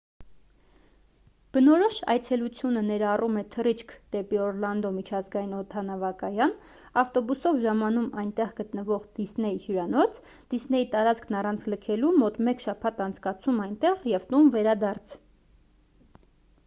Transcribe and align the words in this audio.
բնորոշ 1.55 1.97
այցելությունը 2.13 2.81
ներառում 2.85 3.35
է 3.41 3.41
թռիչք 3.55 3.91
դեպի 4.15 4.39
օռլանդո 4.45 4.89
միջազգային 4.95 5.51
օդանավակայան 5.57 6.55
ավտոբուսով 7.01 7.59
ժամանում 7.65 8.07
այնտեղ 8.23 8.49
գտնվող 8.61 9.05
դիսնեյ 9.19 9.59
հյուրանոց 9.67 10.17
դիսնեյի 10.55 10.87
տարածքն 10.95 11.37
առանց 11.43 11.67
լքելու 11.75 12.13
մոտ 12.23 12.39
մեկ 12.49 12.63
շաբաթ 12.69 13.03
անցկացում 13.09 13.61
այնտեղ 13.67 14.09
և 14.15 14.25
տուն 14.33 14.49
վերադարձ 14.57 15.15